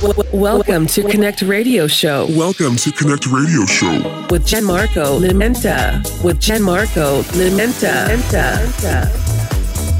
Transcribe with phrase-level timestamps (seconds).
[0.00, 4.00] W- welcome to Connect Radio Show Welcome to Connect Radio Show.
[4.30, 6.02] with Gianmarco Limenta.
[6.24, 8.08] With Gianmarco Limenta.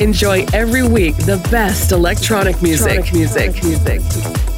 [0.00, 3.12] Enjoy every week the best electronic music.
[3.12, 3.62] Music.
[3.62, 4.49] Music.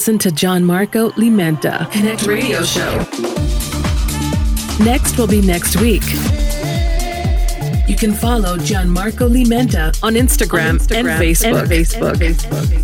[0.00, 2.96] Listen to Gianmarco Limenta Connect Radio Show.
[4.82, 6.02] Next will be next week.
[7.86, 11.60] You can follow Gianmarco Limenta on Instagram, on Instagram and Facebook.
[11.60, 12.12] And Facebook.
[12.12, 12.79] And Facebook.